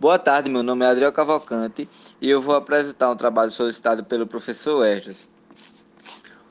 [0.00, 1.88] Boa tarde, meu nome é Adriel Cavalcante
[2.20, 5.28] e eu vou apresentar um trabalho solicitado pelo professor Esdras.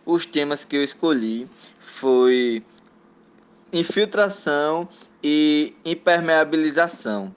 [0.05, 2.63] Os temas que eu escolhi foi
[3.71, 4.87] infiltração
[5.21, 7.35] e impermeabilização.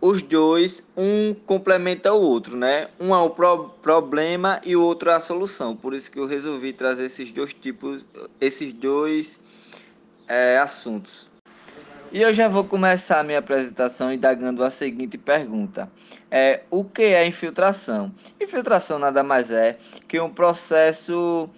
[0.00, 2.88] Os dois, um complementa o outro, né?
[2.98, 5.76] Um é o pro problema e o outro é a solução.
[5.76, 8.04] Por isso que eu resolvi trazer esses dois tipos,
[8.40, 9.38] esses dois
[10.26, 11.31] é, assuntos.
[12.12, 15.90] E eu já vou começar a minha apresentação indagando a seguinte pergunta:
[16.30, 18.12] é, O que é infiltração?
[18.38, 21.48] Infiltração nada mais é que um processo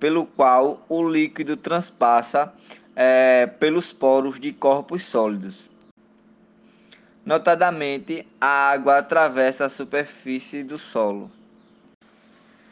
[0.00, 2.50] pelo qual o líquido transpassa
[2.96, 5.68] é, pelos poros de corpos sólidos.
[7.22, 11.30] Notadamente, a água atravessa a superfície do solo.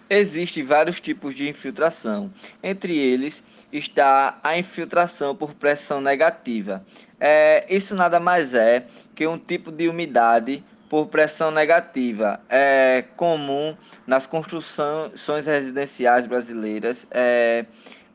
[0.09, 2.33] Existem vários tipos de infiltração.
[2.63, 3.43] Entre eles
[3.73, 6.85] está a infiltração por pressão negativa.
[7.19, 12.41] É, isso nada mais é que um tipo de umidade por pressão negativa.
[12.49, 17.67] É comum nas construções residenciais brasileiras, é,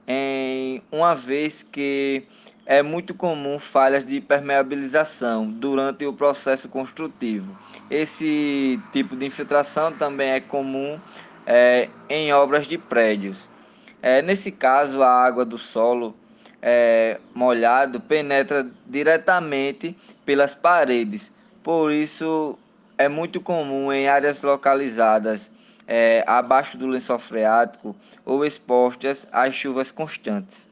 [0.07, 2.23] em uma vez que
[2.65, 7.57] é muito comum falhas de permeabilização durante o processo construtivo.
[7.89, 10.99] Esse tipo de infiltração também é comum
[11.53, 13.49] é, em obras de prédios.
[14.01, 16.15] É, nesse caso, a água do solo
[16.61, 19.93] é, molhado penetra diretamente
[20.25, 21.29] pelas paredes,
[21.61, 22.57] por isso
[22.97, 25.51] é muito comum em áreas localizadas
[25.85, 27.93] é, abaixo do lençol freático
[28.25, 30.69] ou expostas às chuvas constantes.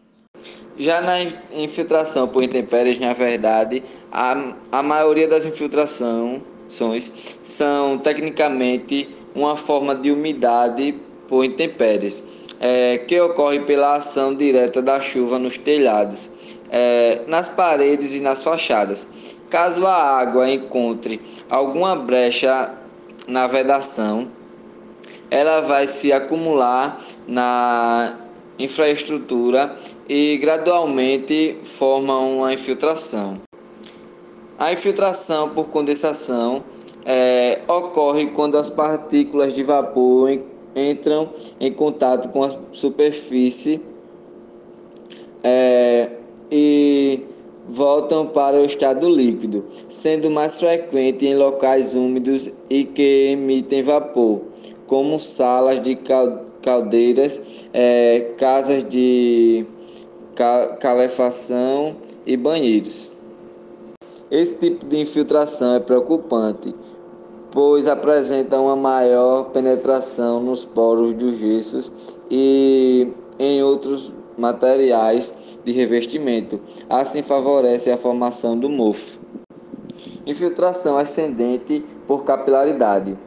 [0.77, 6.41] Já na infiltração por intempéries, na verdade, a, a maioria das infiltrações
[7.43, 10.95] são tecnicamente uma forma de umidade
[11.27, 12.23] por intempéries,
[12.59, 16.29] é, que ocorre pela ação direta da chuva nos telhados,
[16.71, 19.07] é, nas paredes e nas fachadas.
[19.49, 22.73] Caso a água encontre alguma brecha
[23.27, 24.27] na vedação,
[25.31, 28.15] ela vai se acumular na
[28.57, 29.75] infraestrutura
[30.07, 33.39] e gradualmente forma uma infiltração.
[34.57, 36.63] A infiltração por condensação
[37.05, 40.39] é, ocorre quando as partículas de vapor
[40.75, 41.29] entram
[41.59, 43.81] em contato com a superfície
[45.43, 46.09] é,
[46.51, 47.21] e
[47.67, 54.41] voltam para o estado líquido, sendo mais frequente em locais úmidos e que emitem vapor,
[54.87, 55.97] como salas de
[56.61, 57.41] caldeiras,
[57.73, 59.65] é, casas de
[60.79, 61.95] calefação
[62.25, 63.09] e banheiros.
[64.31, 66.75] Esse tipo de infiltração é preocupante,
[67.51, 71.91] pois apresenta uma maior penetração nos poros dos gessos
[72.29, 73.07] e
[73.39, 75.33] em outros materiais
[75.65, 76.59] de revestimento.
[76.87, 79.19] Assim favorece a formação do mofo.
[80.27, 83.17] Infiltração ascendente por capilaridade.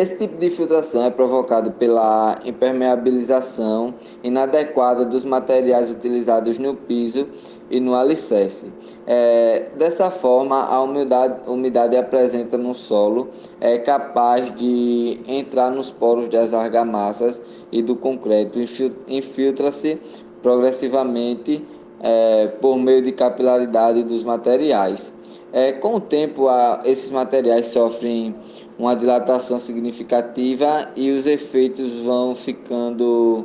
[0.00, 3.92] Esse tipo de filtração é provocado pela impermeabilização
[4.24, 7.28] inadequada dos materiais utilizados no piso
[7.70, 8.72] e no alicerce.
[9.06, 13.28] É, dessa forma, a umidade, umidade apresenta no solo
[13.60, 18.58] é capaz de entrar nos poros das argamassas e do concreto,
[19.06, 20.00] infiltra-se
[20.40, 21.62] progressivamente
[22.02, 25.12] é, por meio de capilaridade dos materiais.
[25.52, 28.34] É, com o tempo, a, esses materiais sofrem
[28.80, 33.44] uma dilatação significativa e os efeitos vão ficando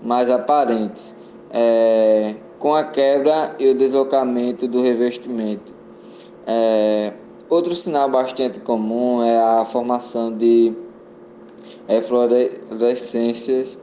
[0.00, 1.16] mais aparentes,
[1.50, 5.74] é, com a quebra e o deslocamento do revestimento.
[6.46, 7.12] É,
[7.50, 10.72] outro sinal bastante comum é a formação de
[11.88, 13.80] eflorescências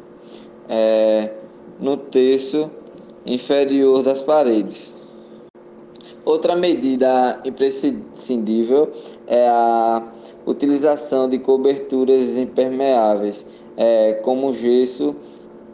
[0.69, 1.29] é,
[1.77, 2.71] no terço
[3.25, 4.93] inferior das paredes.
[6.23, 8.89] Outra medida imprescindível
[9.27, 10.01] é a
[10.45, 13.45] utilização de coberturas impermeáveis,
[13.75, 15.15] é, como gesso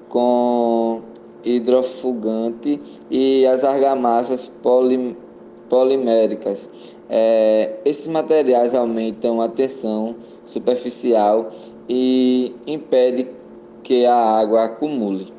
[0.09, 1.01] com
[1.43, 5.17] hidrofugante e as argamassas poli,
[5.69, 6.69] poliméricas.
[7.09, 10.15] É, esses materiais aumentam a tensão
[10.45, 11.51] superficial
[11.89, 13.27] e impede
[13.83, 15.33] que a água acumule.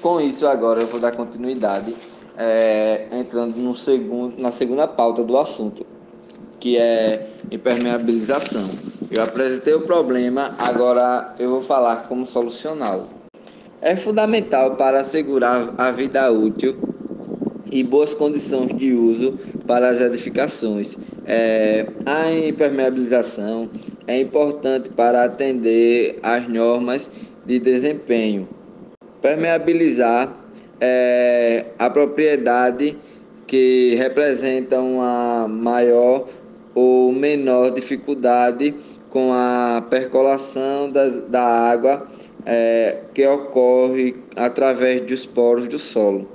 [0.00, 1.94] Com isso, agora eu vou dar continuidade,
[2.36, 5.84] é, entrando no segundo, na segunda pauta do assunto,
[6.60, 8.68] que é impermeabilização.
[9.10, 13.06] Eu apresentei o problema, agora eu vou falar como solucioná-lo.
[13.80, 16.76] É fundamental para assegurar a vida útil
[17.70, 20.96] e boas condições de uso para as edificações.
[21.26, 23.70] É, a impermeabilização
[24.06, 27.10] é importante para atender às normas
[27.46, 28.48] de desempenho
[29.20, 30.32] Permeabilizar
[30.80, 32.96] é a propriedade
[33.48, 36.28] que representa uma maior
[36.74, 38.74] ou menor dificuldade
[39.10, 42.06] com a percolação da, da água
[42.44, 46.28] é, que ocorre através dos poros do solo.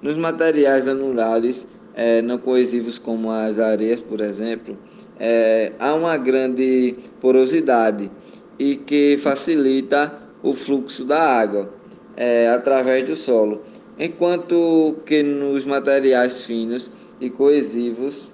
[0.00, 4.76] Nos materiais anulares é, não coesivos como as areias, por exemplo,
[5.18, 8.10] é, há uma grande porosidade
[8.58, 11.70] e que facilita o fluxo da água
[12.16, 13.62] é, através do solo,
[13.98, 16.90] enquanto que nos materiais finos
[17.20, 18.28] e coesivos,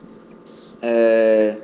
[0.82, 1.56] é,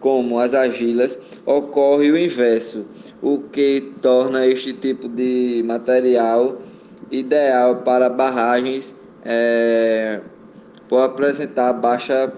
[0.00, 2.86] como as argilas, ocorre o inverso,
[3.22, 6.58] o que torna este tipo de material
[7.10, 10.20] ideal para barragens é,
[10.88, 12.32] por apresentar baixa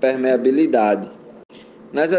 [0.00, 1.10] permeabilidade.
[1.92, 2.10] Nas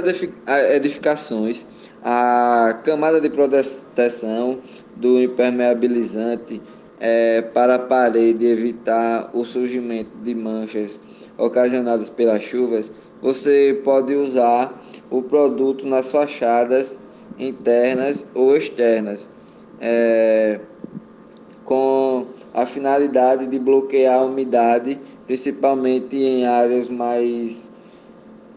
[0.72, 1.68] edificações,
[2.04, 4.60] a camada de proteção
[4.96, 6.62] do impermeabilizante
[7.00, 11.00] é, para a parede evitar o surgimento de manchas
[11.38, 12.92] ocasionadas pelas chuvas,
[13.26, 14.80] você pode usar
[15.10, 17.00] o produto nas fachadas
[17.40, 19.32] internas ou externas,
[19.82, 20.60] é,
[21.64, 27.72] com a finalidade de bloquear a umidade, principalmente em áreas mais,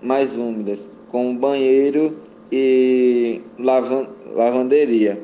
[0.02, 2.18] mais úmidas, como banheiro
[2.52, 5.18] e lavanderia.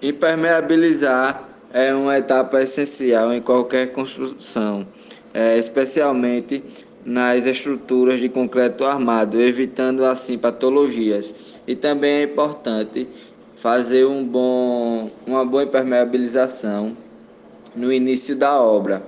[0.00, 4.86] Impermeabilizar é uma etapa essencial em qualquer construção,
[5.34, 6.62] é, especialmente
[7.04, 11.34] nas estruturas de concreto armado, evitando assim patologias.
[11.66, 13.08] E também é importante
[13.56, 16.96] fazer um bom, uma boa impermeabilização
[17.74, 19.02] no início da obra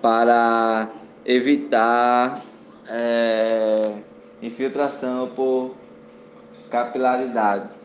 [0.00, 0.88] para
[1.24, 2.40] evitar
[2.88, 3.92] é,
[4.42, 5.74] infiltração por
[6.70, 7.75] capilaridade.